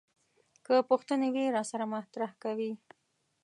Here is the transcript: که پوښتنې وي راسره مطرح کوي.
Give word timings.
که 0.65 0.73
پوښتنې 0.89 1.27
وي 1.35 1.45
راسره 1.55 1.85
مطرح 1.93 2.31
کوي. 2.43 2.71